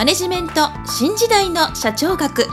[0.00, 2.46] マネジメント新時代の社長学。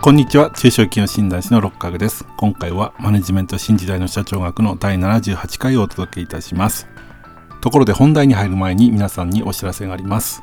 [0.00, 0.52] こんにちは。
[0.52, 2.24] 中小企業診断士の六角です。
[2.36, 6.86] 今回はマネジメント新時代の社長学の第78回をお届けいたします。
[7.60, 10.40] ところで本題に入る前に皆さんにお知らせがあります。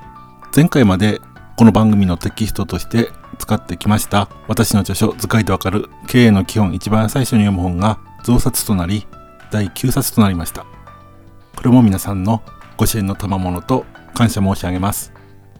[0.53, 1.21] 前回まで
[1.55, 3.09] この番組のテキストとして
[3.39, 9.07] 使ってきました私の著書図解でわかる経営の基本一番最初に読む本が増刷となり
[9.51, 10.65] 第9冊となりました。
[11.55, 12.43] これも皆さんの
[12.75, 13.85] ご支援の賜物と
[14.17, 15.13] 感謝申し上げます。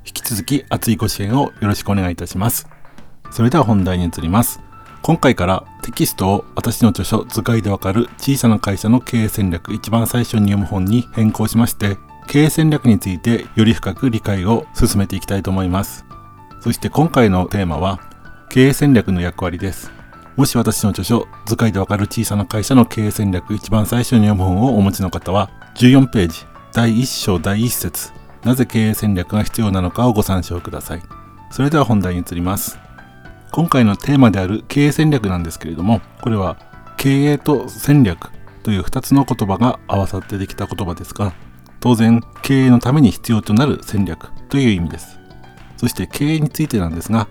[0.04, 2.68] 引き続き熱いご支援をよろしくお願いいたします。
[3.30, 4.60] それでは本題に移ります。
[5.04, 11.98] 今回からテキストを私の著書図解でわかる小さな会社の経営戦略一番最初に読む本に変更しまして
[12.28, 16.04] 経営戦略についてより深く理解を進めていきたいと思います。
[16.60, 18.00] そして今回のテーマは
[18.50, 19.92] 経営戦略の役割です。
[20.36, 26.40] もし私の著書図解でわかる小さな会社の経営戦略一番最初に読む本をお持ちの方は14ページ
[26.74, 31.02] 第1章第1節なぜ経営戦略が必要なのかをご参照ください。
[31.52, 32.80] それでは本題に移ります。
[33.52, 36.58] 今回のテーマである経営戦略なんですけれども、これは
[36.98, 38.30] 経営と戦略
[38.64, 41.34] という2つの言葉が合わさってできた言葉ですが、
[41.80, 45.20] 当然経営のために必要となる戦略という意味です。
[45.78, 47.28] そして経営についてなんですが、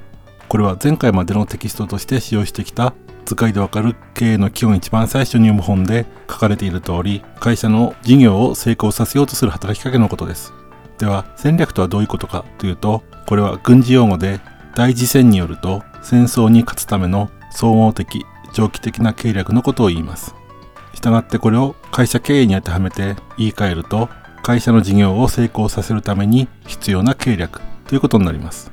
[0.48, 2.94] これは前回までのテキストとして使用してきた
[3.27, 10.52] 図解でわかる経営の基本一番最初に読む本で書かれている通り、会社の事業を成功させようとする働きかけのことです。
[10.98, 14.41] では戦略とはどういうことかというとこれは軍事用語で
[14.75, 20.34] 大事戦によると戦争に勝つための総合的長期的な計略のことを言います。
[20.94, 24.08] したがってこれを会社経営に当てはめて言い換えると
[24.42, 28.70] 会社の事業を成功させるために必要な計略ということになります。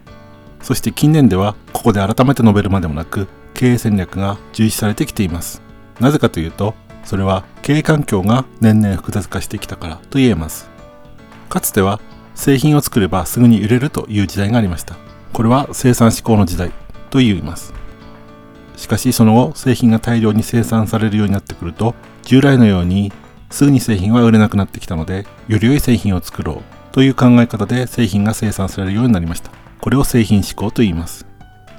[0.62, 5.62] そして近年ではここで改めて述べるまでもなく経営戦略が重視されてきています。
[6.00, 10.70] なぜかというとそれは経営環境が年々複雑化してきたからと言えます。
[11.50, 12.00] かつては
[12.36, 14.96] 製品を作ればすぐに売れるという時代がありました。
[15.34, 16.72] これは生産志向の時代
[17.10, 17.74] と言います。
[18.76, 23.14] しかしその後製品が大量に生産されるようになってくると従来のように
[23.50, 29.52] すぐに製品は売れなくなってきたのでより良い製品を作ろうという考え方で製品が生産されるようになりました。
[29.80, 31.26] これを製品志向と言います。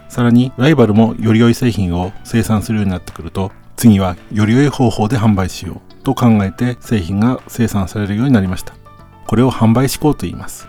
[0.08, 8.83] さらにライバルもより良い製品を生産するようになってくると次はより良い方法で販売しようと考えて製品が生産されるようになりました。
[9.26, 10.68] これを販売志向と言います。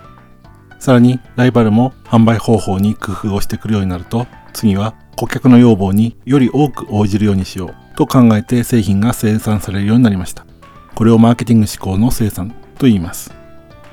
[0.79, 10.45] さらにライバルも販売方法に工夫をしてくるようになると次は顧客の要望により多く応じるようにしようと考えて製品が生産されるようになりました。
[10.93, 13.33] これをマーケティング志向の生産と言います。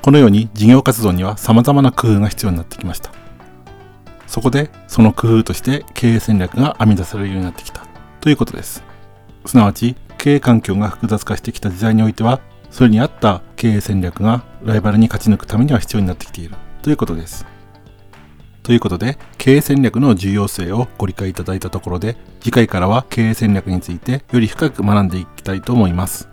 [0.01, 3.11] このように事業活動には様々な工夫が必要になってきました。
[4.27, 7.85] そこでその工夫として経営戦略が編み出されるようになってきた
[8.19, 8.83] ということです。
[9.45, 12.39] すなわち経営環境が複雑化してきた時代においては
[12.73, 17.45] それに合った経営戦略がライバルに勝ち抜くためには必要になってきているということです。
[18.63, 26.27] ということで、経営戦略の重要性をご理解いただいたところで、次回からは経営戦略についてより深く学んでいきたいと思います。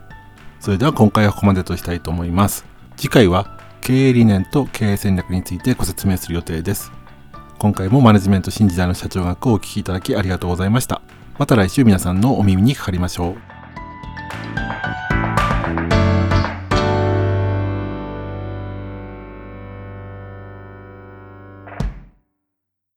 [0.60, 2.64] それでは今回はここまでとしたいと思います。
[2.96, 6.90] 次回は経営理念と経営戦略についてご説明する予定です。
[7.58, 11.02] 今回もマネジメント新時代の社長学をお聴きいただきありがとうございました。
[11.38, 13.49] また来週皆さんのお耳にかかりましょう。